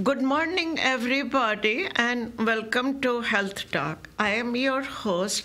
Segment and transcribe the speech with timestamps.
[0.00, 4.08] Good morning, everybody, and welcome to Health Talk.
[4.18, 5.44] I am your host,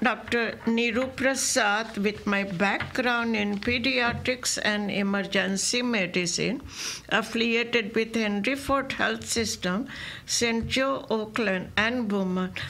[0.00, 0.60] Dr.
[0.64, 6.62] Niru Prasad, with my background in pediatrics and emergency medicine,
[7.08, 9.88] affiliated with Henry Ford Health System,
[10.24, 10.68] St.
[10.68, 12.60] Joe, Oakland, and Beaumont.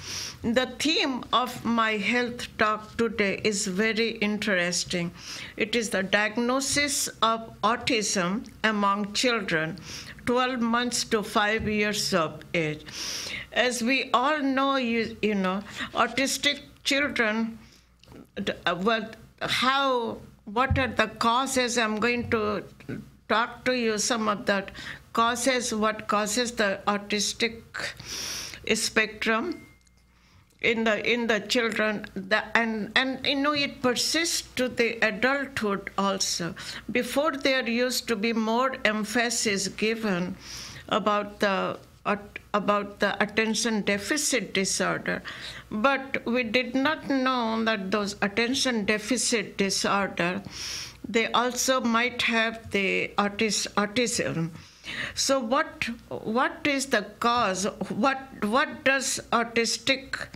[0.43, 5.12] The theme of my health talk today is very interesting.
[5.59, 9.77] It is the diagnosis of autism among children
[10.27, 12.84] 12 months to 5 years of age.
[13.52, 15.62] As we all know, you, you know,
[15.95, 17.59] autistic children,
[18.66, 19.10] uh, well,
[19.41, 21.78] how, what are the causes?
[21.78, 22.64] I'm going to
[23.28, 24.66] talk to you some of the
[25.12, 27.62] causes, what causes the autistic
[28.75, 29.66] spectrum
[30.64, 35.91] in the in the children the, and and you know it persists to the adulthood
[35.96, 36.55] also.
[36.91, 40.36] Before there used to be more emphasis given
[40.89, 41.78] about the
[42.52, 45.22] about the attention deficit disorder.
[45.70, 50.42] But we did not know that those attention deficit disorder
[51.06, 54.50] they also might have the autis, autism
[55.14, 60.28] so what what is the cause what what does autistic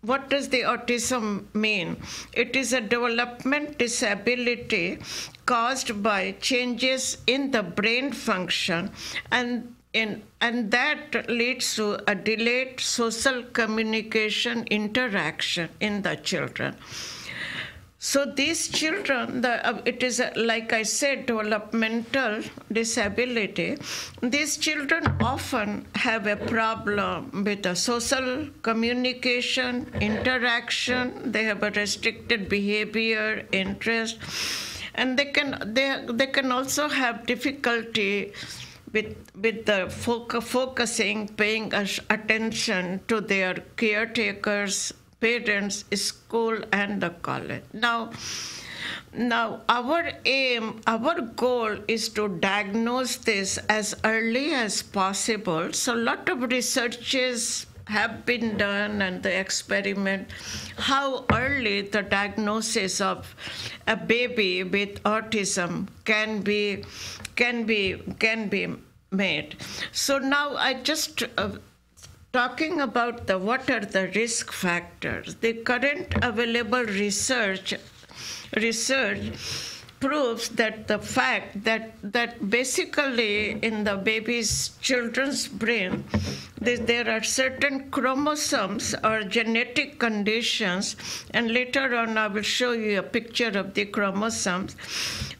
[0.00, 1.96] what does the autism mean?
[2.32, 5.00] It is a development disability
[5.44, 8.92] caused by changes in the brain function
[9.32, 16.76] and in, and that leads to a delayed social communication interaction in the children.
[18.00, 23.76] So these children, the, uh, it is a, like I said, developmental disability.
[24.22, 31.32] These children often have a problem with the social communication, interaction.
[31.32, 34.18] They have a restricted behavior, interest,
[34.94, 38.32] and they can they they can also have difficulty
[38.92, 47.62] with with the focusing, paying attention to their caretakers parents, school, and the college.
[47.72, 48.10] Now,
[49.12, 55.72] now our aim, our goal is to diagnose this as early as possible.
[55.72, 60.28] So, a lot of researches have been done and the experiment
[60.76, 63.34] how early the diagnosis of
[63.86, 66.84] a baby with autism can be
[67.36, 68.66] can be can be
[69.10, 69.56] made
[69.90, 71.50] so now i just uh,
[72.32, 75.36] talking about the what are the risk factors?
[75.36, 77.74] The current available research
[78.56, 79.32] research
[80.00, 86.04] proves that the fact that that basically in the baby's children's brain
[86.60, 90.94] there, there are certain chromosomes or genetic conditions
[91.32, 94.76] and later on i will show you a picture of the chromosomes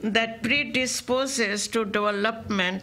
[0.01, 2.83] that predisposes to development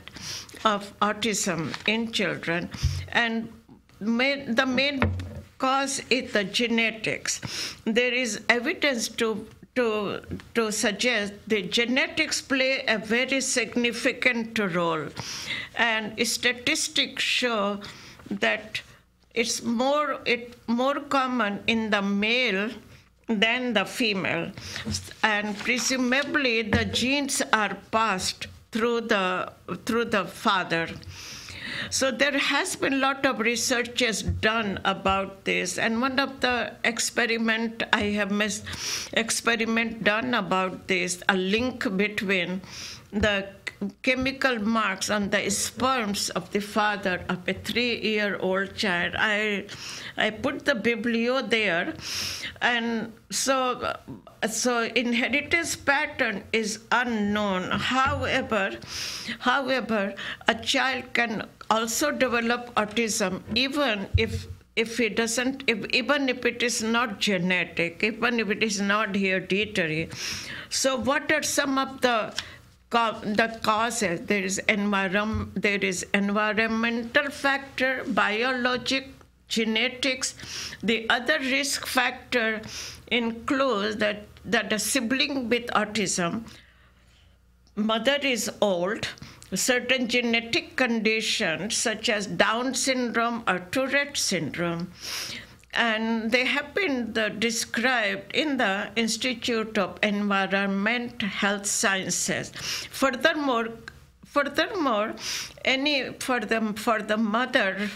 [0.65, 2.69] of autism in children.
[3.09, 3.49] And
[3.99, 5.01] main, the main
[5.57, 7.41] cause is the genetics.
[7.85, 10.21] There is evidence to to
[10.53, 15.07] to suggest the genetics play a very significant role,
[15.75, 17.79] and statistics show
[18.29, 18.81] that
[19.33, 22.69] it's more it more common in the male
[23.27, 24.51] than the female,
[25.23, 29.51] and presumably the genes are passed through the
[29.85, 30.87] through the father.
[31.89, 36.73] So there has been a lot of researches done about this, and one of the
[36.83, 38.65] experiment I have missed
[39.13, 42.61] experiment done about this, a link between
[43.11, 43.47] the
[44.03, 49.13] chemical marks on the sperms of the father of a three-year-old child.
[49.17, 49.65] I,
[50.17, 51.93] I put the biblio there,
[52.61, 53.95] and so,
[54.49, 57.71] so inheritance pattern is unknown.
[57.71, 58.77] However,
[59.39, 60.15] however,
[60.47, 66.61] a child can also develop autism even if if it doesn't if, even if it
[66.61, 70.09] is not genetic even if it is not hereditary.
[70.69, 72.33] So what are some of the
[72.91, 74.21] the causes?
[74.21, 79.09] There is environment there is environmental factor biologic
[79.47, 80.35] genetics.
[80.81, 82.61] The other risk factor
[83.07, 86.43] includes that that a sibling with autism
[87.75, 89.07] mother is old
[89.53, 94.91] certain genetic conditions such as Down syndrome or Tourette syndrome.
[95.73, 102.51] And they have been the, described in the Institute of Environment Health Sciences.
[102.91, 103.69] Furthermore,
[104.25, 105.15] furthermore,
[105.65, 107.89] any for the for the mother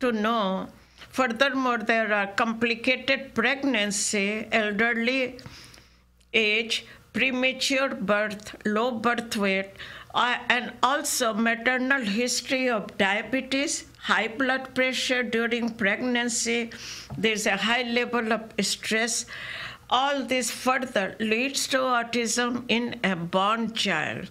[0.00, 0.68] to know.
[1.08, 5.38] Furthermore, there are complicated pregnancy, elderly
[6.32, 9.70] age, premature birth, low birth weight,
[10.14, 16.70] uh, and also maternal history of diabetes, high blood pressure during pregnancy,
[17.16, 19.26] there's a high level of stress.
[19.88, 24.28] All this further leads to autism in a born child.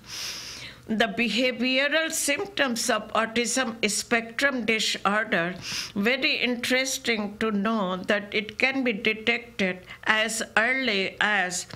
[0.88, 5.56] The behavioral symptoms of autism spectrum disorder,
[5.96, 11.68] very interesting to know that it can be detected as early as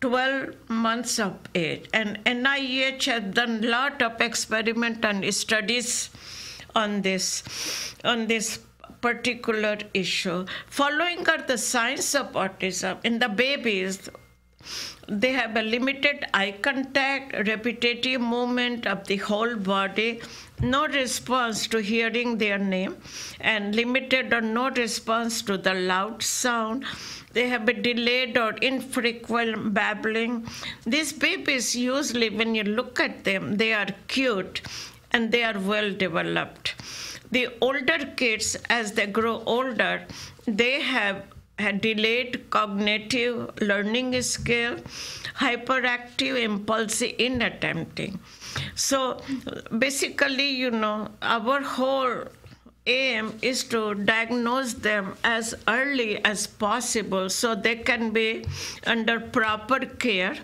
[0.00, 1.88] 12 months of age.
[1.92, 6.10] And NIH has done a lot of experiment and studies
[6.74, 8.60] on this, on this
[9.00, 10.44] particular issue.
[10.68, 14.08] Following are the signs of autism in the babies.
[15.08, 20.20] They have a limited eye contact, repetitive movement of the whole body,
[20.60, 22.96] no response to hearing their name,
[23.40, 26.84] and limited or no response to the loud sound.
[27.32, 30.46] They have a delayed or infrequent babbling.
[30.86, 34.62] These babies, usually, when you look at them, they are cute
[35.12, 36.74] and they are well developed.
[37.30, 40.04] The older kids, as they grow older,
[40.46, 41.24] they have
[41.58, 44.76] delayed cognitive learning skill,
[45.36, 48.18] hyperactive, impulsive in attempting.
[48.74, 49.20] So
[49.78, 52.24] basically, you know, our whole
[52.86, 58.44] aim is to diagnose them as early as possible so they can be
[58.86, 60.36] under proper care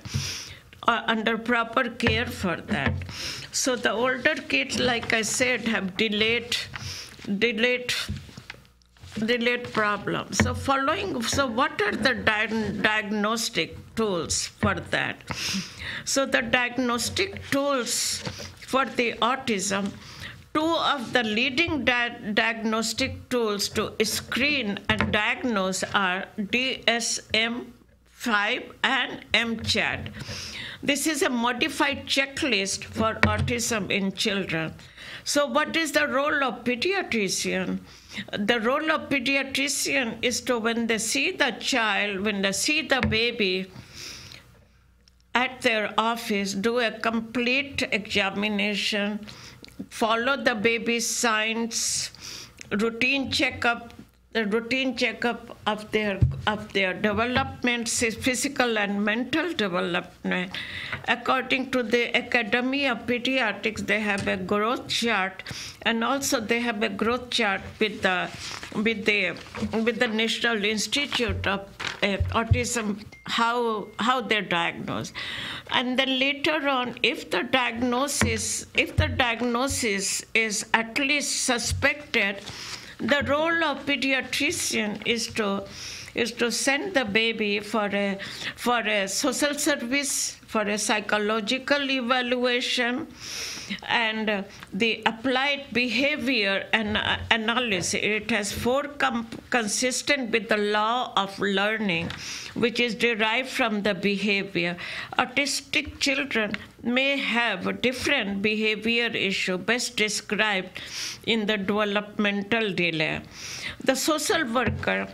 [0.89, 2.93] uh, under proper care for that
[3.53, 6.57] so the older kids like i said have delayed
[7.39, 7.95] delayed
[9.27, 15.17] delayed problems so following so what are the di- diagnostic tools for that
[16.05, 17.95] so the diagnostic tools
[18.73, 19.91] for the autism
[20.55, 27.67] two of the leading di- diagnostic tools to screen and diagnose are DSM
[28.11, 30.13] 5 and MCHAT.
[30.81, 34.75] This is a modified checklist for autism in children.
[35.25, 37.81] So, what is the role of pediatrician?
[38.37, 43.01] The role of pediatrician is to when they see the child, when they see the
[43.01, 43.71] baby,
[45.35, 49.27] at their office, do a complete examination
[49.89, 52.11] follow the baby's signs,
[52.71, 53.92] routine checkup,
[54.33, 60.53] the routine checkup of their of their development, physical and mental development.
[61.07, 65.43] According to the Academy of Pediatrics, they have a growth chart,
[65.83, 68.31] and also they have a growth chart with the
[68.75, 69.37] with the
[69.85, 71.61] with the National Institute of
[72.03, 75.13] uh, Autism how how they're diagnosed
[75.71, 82.41] and then later on if the diagnosis if the diagnosis is at least suspected
[83.03, 85.65] the role of pediatrician is to
[86.15, 88.19] is to send the baby for a
[88.57, 93.07] for a social service for a psychological evaluation
[93.89, 96.99] and the applied behavior and
[97.31, 97.95] analysis.
[97.95, 98.83] It has four
[99.51, 102.11] consistent with the law of learning
[102.55, 104.77] which is derived from the behavior.
[105.19, 106.53] Autistic children
[106.83, 110.81] may have a different behavior issue best described
[111.27, 113.23] in the developmental delay.
[113.83, 115.09] The social worker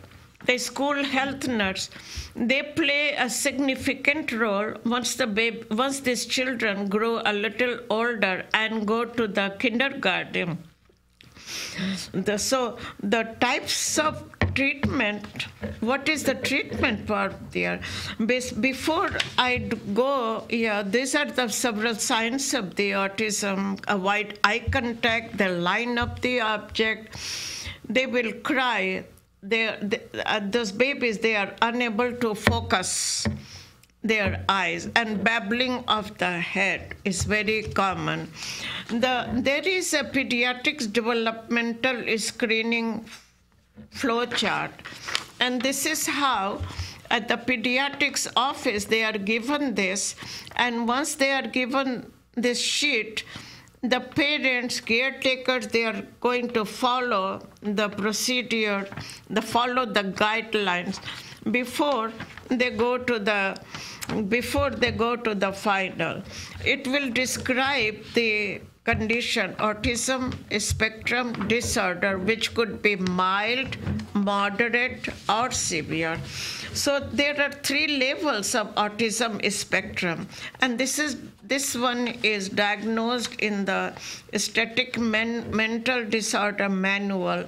[0.46, 1.90] the school health nurse
[2.34, 8.46] they play a significant role once the babe, once these children grow a little older
[8.54, 10.58] and go to the kindergarten.
[12.12, 15.46] The, so the types of treatment
[15.80, 17.80] what is the treatment part there?
[18.18, 25.38] Before i go yeah these are the several signs of the autism avoid eye contact
[25.38, 27.16] the line up the object.
[27.88, 29.04] They will cry
[29.42, 29.68] they,
[30.26, 33.26] uh, those babies they are unable to focus
[34.02, 38.30] their eyes and babbling of the head is very common.
[38.88, 43.04] The, there is a pediatrics developmental screening
[43.90, 44.70] flow chart
[45.40, 46.60] and this is how
[47.10, 50.14] at the pediatrics office they are given this
[50.56, 53.24] and once they are given this sheet
[53.82, 58.88] the parents, caretakers, they are going to follow the procedure,
[59.30, 61.00] the follow the guidelines
[61.50, 62.12] before
[62.48, 63.56] they go to the
[64.28, 66.22] before they go to the final.
[66.64, 70.22] It will describe the condition autism
[70.68, 73.76] spectrum disorder which could be mild
[74.14, 76.18] moderate or severe
[76.84, 80.28] so there are three levels of autism spectrum
[80.60, 81.16] and this is
[81.48, 83.94] this one is diagnosed in the
[84.36, 87.44] static men, mental disorder manual.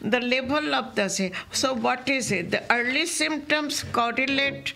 [0.00, 2.50] The level of the so what is it?
[2.50, 4.72] The early symptoms correlate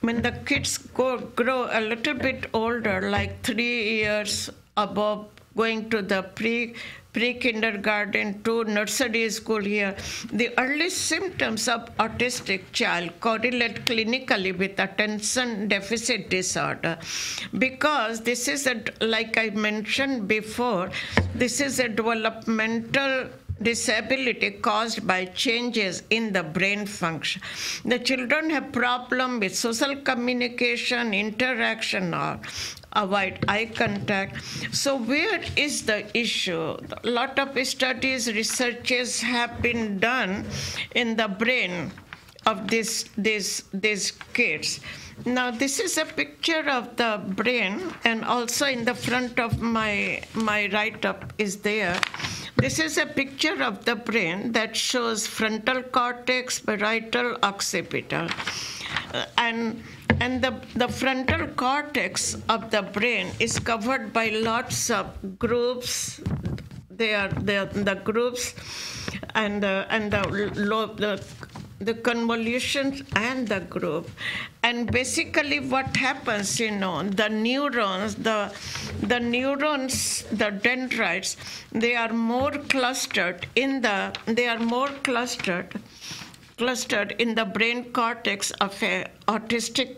[0.00, 6.02] when the kids go, grow a little bit older, like three years above, going to
[6.02, 6.74] the pre
[7.12, 9.96] pre kindergarten to nursery school here,
[10.32, 16.96] the early symptoms of autistic child correlate clinically with attention deficit disorder
[17.58, 20.90] because this is a, like I mentioned before,
[21.34, 23.28] this is a developmental
[23.62, 27.42] disability caused by changes in the brain function.
[27.84, 32.40] The children have problem with social communication, interaction, or
[32.92, 34.42] avoid eye contact.
[34.72, 36.76] So where is the issue?
[37.04, 40.46] A lot of studies, researches have been done
[40.94, 41.92] in the brain
[42.46, 44.80] of these these these kids.
[45.26, 50.22] Now this is a picture of the brain, and also in the front of my
[50.34, 52.00] my write up is there.
[52.56, 58.28] This is a picture of the brain that shows frontal cortex, parietal, occipital,
[59.14, 59.82] uh, and
[60.20, 66.20] and the, the frontal cortex of the brain is covered by lots of grooves.
[66.90, 68.54] They are, they are the grooves
[69.34, 70.20] and, uh, and the,
[70.98, 71.24] the,
[71.82, 74.14] the convolutions and the groove.
[74.62, 78.54] And basically what happens, you know, the neurons, the,
[79.00, 81.38] the neurons, the dendrites,
[81.72, 85.80] they are more clustered in the, they are more clustered
[86.58, 89.96] clustered in the brain cortex of an autistic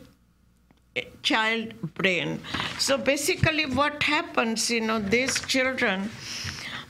[1.22, 2.40] child brain.
[2.78, 6.10] So basically, what happens, you know, these children,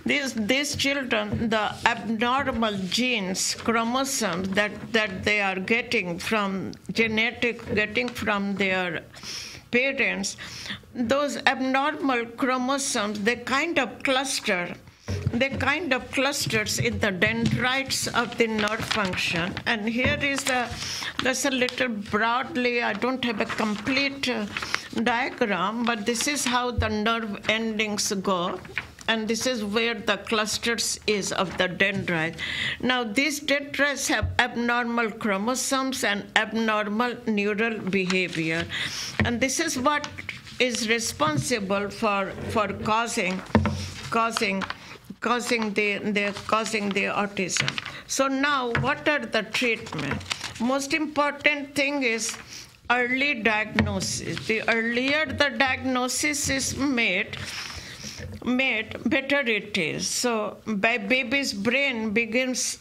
[0.04, 8.09] these these children, the abnormal genes, chromosomes that that they are getting from genetic, getting
[8.09, 9.04] from their
[9.71, 10.37] parents,
[10.94, 14.75] those abnormal chromosomes, they kind of cluster
[15.33, 19.54] they kind of clusters in the dendrites of the nerve function.
[19.66, 20.69] And here is the,
[21.23, 24.47] that's a little broadly, I don't have a complete uh,
[25.02, 28.61] diagram, but this is how the nerve endings go.
[29.09, 32.37] And this is where the clusters is of the dendrite.
[32.81, 38.64] Now, these dendrites have abnormal chromosomes and abnormal neural behavior.
[39.25, 40.07] And this is what
[40.61, 43.42] is responsible for, for causing,
[44.11, 44.62] causing
[45.23, 47.71] causing the, the causing the autism.
[48.07, 50.21] So now, what are the treatment?
[50.61, 52.37] Most important thing is
[52.91, 54.47] early diagnosis.
[54.47, 57.37] The earlier the diagnosis is made,
[58.45, 60.09] made better it is.
[60.09, 62.79] So, by baby's brain begins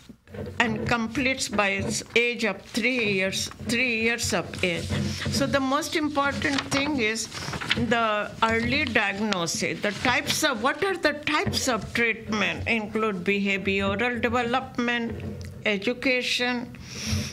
[0.60, 4.88] and completes by its age of three years, three years of age.
[5.32, 7.28] So the most important thing is
[7.76, 9.82] the early diagnosis.
[9.82, 15.24] The types of what are the types of treatment include behavioral development,
[15.66, 16.76] education,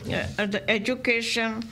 [0.06, 1.62] uh, the education,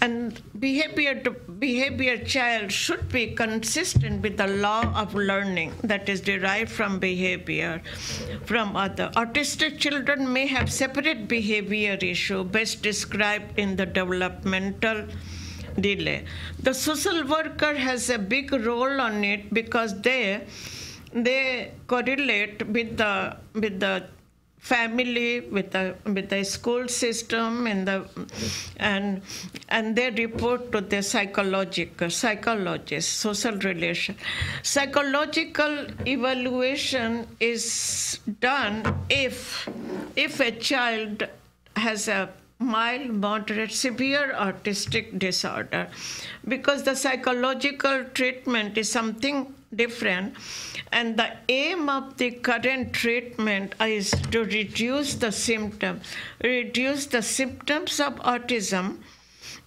[0.00, 6.20] and behavior to behavior child should be consistent with the law of learning that is
[6.20, 7.80] derived from behavior
[8.44, 9.10] from other.
[9.16, 15.06] Autistic children may have separate behavior issue best described in the developmental
[15.80, 16.24] delay.
[16.62, 20.46] The social worker has a big role on it because they
[21.12, 24.04] they correlate with the with the
[24.70, 27.96] family, with the with the school system, and the
[28.76, 29.20] and
[29.68, 34.16] and they report to the psychological psychologist, social relation.
[34.62, 38.80] Psychological evaluation is done
[39.10, 39.68] if
[40.16, 41.28] if a child
[41.76, 45.88] has a mild, moderate, severe autistic disorder
[46.48, 50.34] because the psychological treatment is something different.
[50.92, 56.00] And the aim of the current treatment is to reduce the symptom,
[56.42, 58.98] reduce the symptoms of autism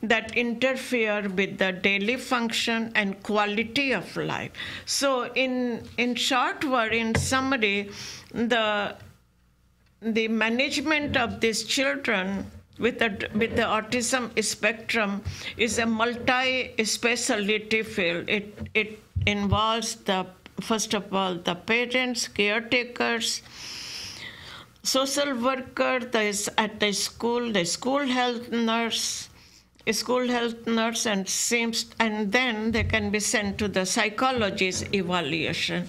[0.02, 4.52] that interfere with the daily function and quality of life.
[4.86, 7.90] So, in in short word, in summary,
[8.32, 8.96] the
[10.02, 15.24] the management of these children with the, with the autism spectrum
[15.58, 18.30] is a multi-specialty field.
[18.30, 20.26] It, it involves the
[20.62, 23.42] first of all the parents, caretakers,
[24.84, 29.30] social worker, the, at the school, the school health nurse,
[29.92, 35.88] school health nurse, and seems, and then they can be sent to the psychologist evaluation.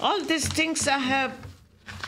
[0.00, 1.36] All these things I have,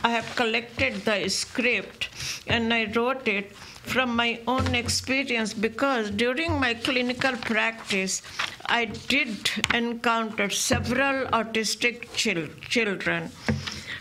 [0.02, 2.08] I have collected the script,
[2.46, 8.22] and I wrote it from my own experience because during my clinical practice,
[8.66, 13.30] I did encounter several autistic chil- children,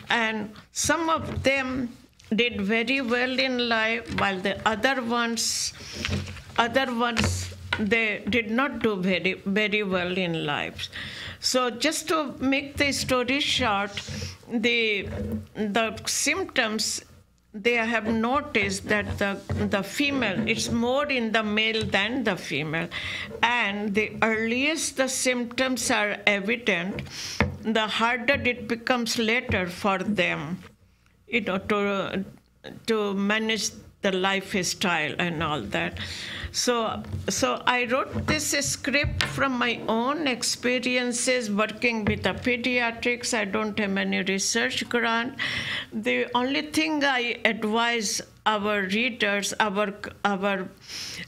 [0.10, 1.96] and some of them
[2.36, 5.74] did very well in life, while the other ones,
[6.58, 10.90] other ones they did not do very very well in life.
[11.40, 14.02] So just to make the story short,
[14.52, 15.08] the
[15.56, 17.02] the symptoms
[17.54, 19.40] they have noticed that the
[19.70, 22.88] the female it's more in the male than the female.
[23.42, 27.02] And the earliest the symptoms are evident
[27.62, 30.60] the harder it becomes later for them.
[31.28, 32.26] You know to
[32.88, 36.00] to manage the lifestyle and all that
[36.52, 43.38] so, so I wrote this script from my own experiences working with the pediatrics.
[43.38, 45.36] I don't have any research grant.
[45.94, 49.94] The only thing I advise our readers, our
[50.26, 50.70] our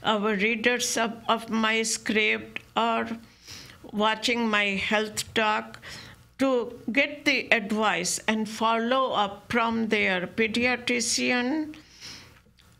[0.02, 3.08] our readers of, of my script or
[3.92, 5.78] watching my health talk
[6.38, 11.74] to get the advice and follow up from their pediatrician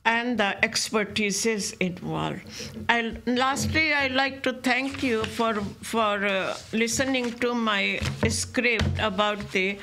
[0.05, 2.43] and the expertise is involved.
[2.89, 5.55] And lastly, I'd like to thank you for
[5.93, 9.79] for uh, listening to my script about the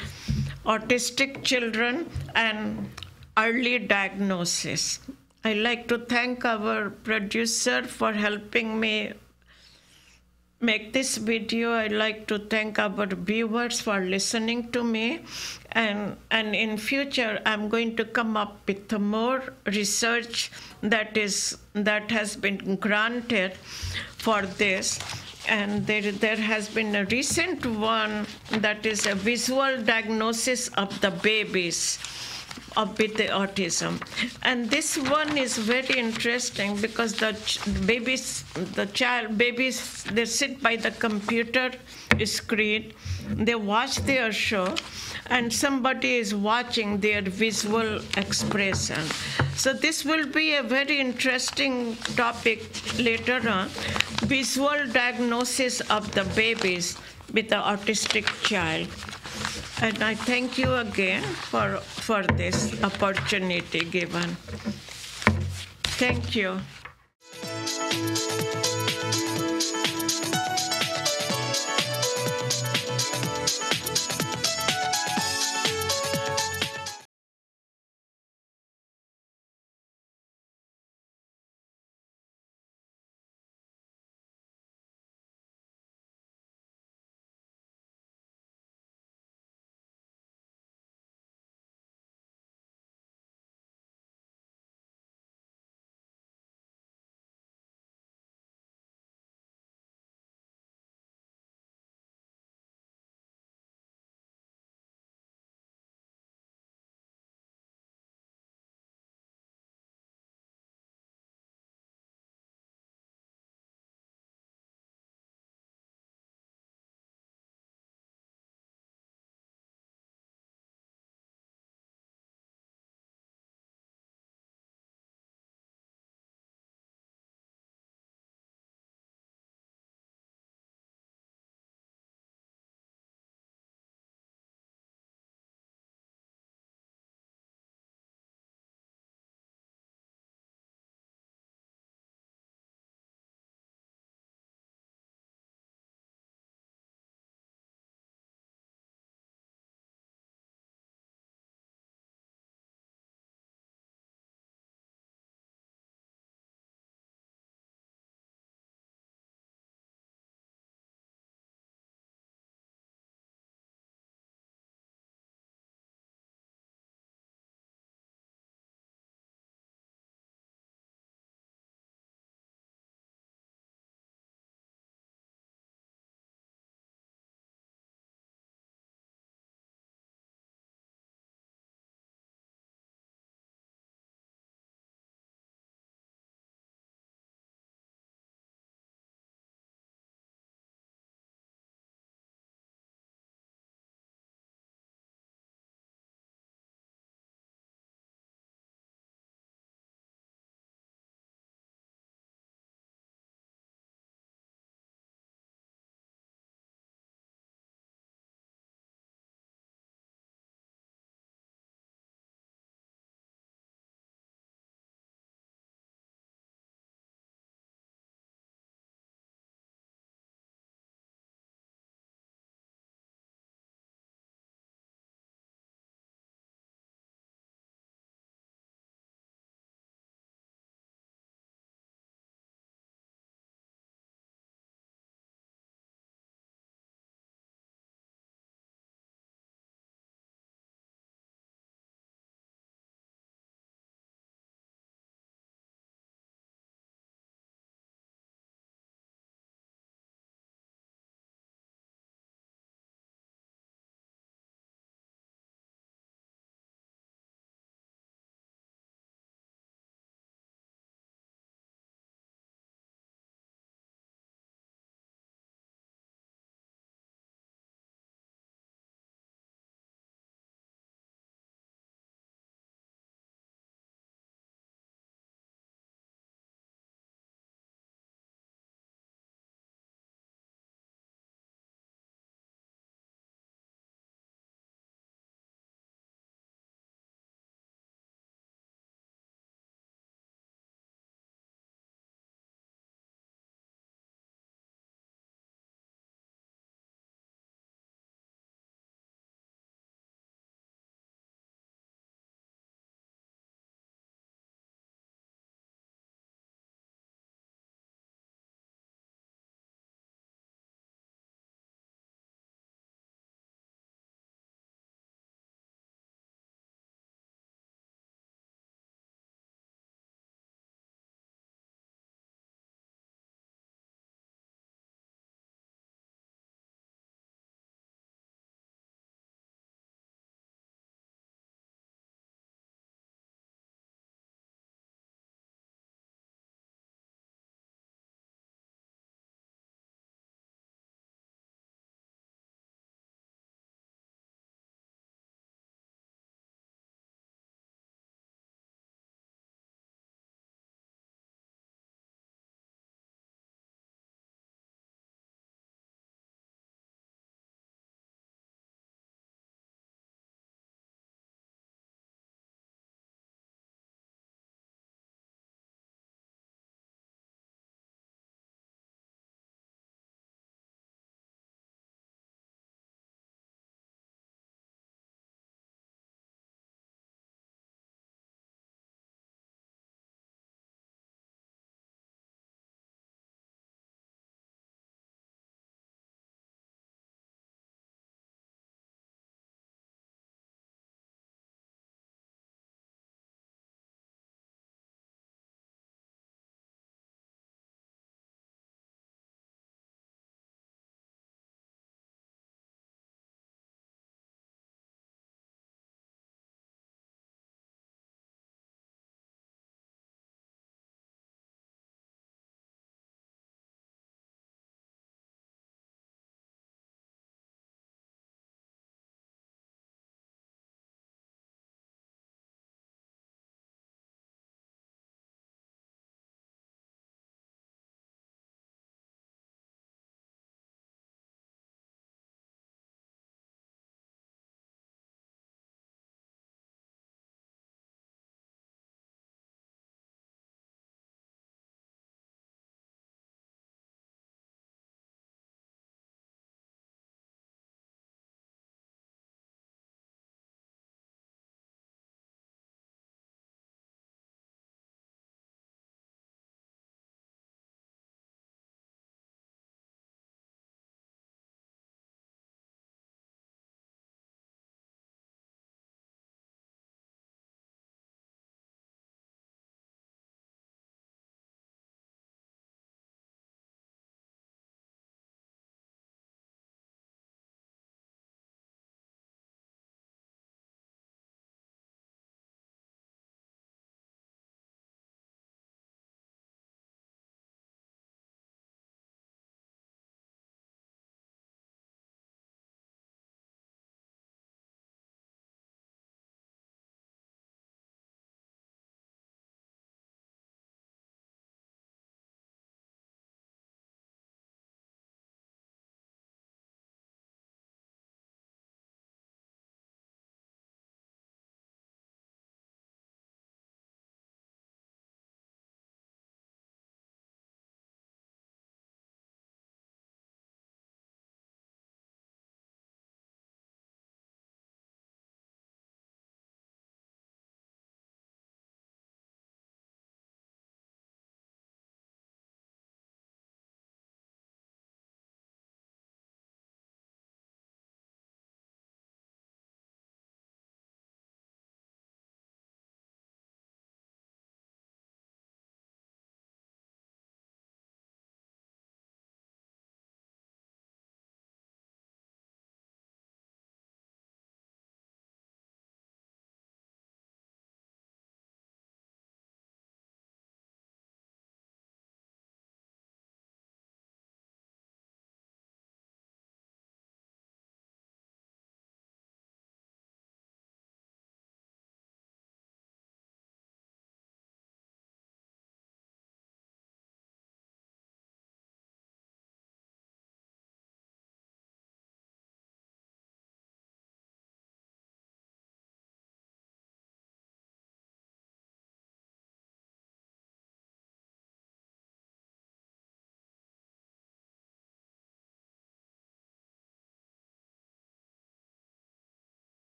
[0.65, 2.89] autistic children and
[3.37, 4.99] early diagnosis.
[5.43, 9.13] I'd like to thank our producer for helping me
[10.61, 11.73] make this video.
[11.73, 15.21] I'd like to thank our viewers for listening to me.
[15.71, 20.51] And, and in future, I'm going to come up with more research
[20.81, 23.53] that is that has been granted
[24.17, 24.99] for this.
[25.47, 31.11] And there, there has been a recent one that is a visual diagnosis of the
[31.11, 31.97] babies
[32.97, 34.01] with the autism.
[34.43, 37.35] And this one is very interesting because the
[37.85, 38.43] babies,
[38.75, 41.71] the child, babies, they sit by the computer
[42.25, 42.93] screen,
[43.27, 44.75] they watch their show,
[45.27, 49.01] and somebody is watching their visual expression.
[49.55, 52.63] So this will be a very interesting topic
[52.97, 53.69] later on,
[54.23, 56.97] visual diagnosis of the babies
[57.33, 58.87] with the autistic child.
[59.81, 64.35] And I thank you again for, for this opportunity given.
[65.97, 66.59] Thank you.